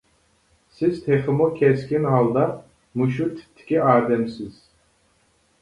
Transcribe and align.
سىز 0.77 1.01
تېخىمۇ 1.07 1.49
كەسكىن 1.59 2.07
ھالدا 2.13 2.45
مۇشۇ 3.03 3.29
تىپتىكى 3.37 3.79
ئادەمسىز. 3.91 4.61